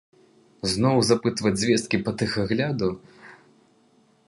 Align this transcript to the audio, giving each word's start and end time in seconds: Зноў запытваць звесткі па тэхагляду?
Зноў 0.71 0.95
запытваць 1.09 1.53
звесткі 1.65 1.97
па 2.09 2.15
тэхагляду? 2.21 2.87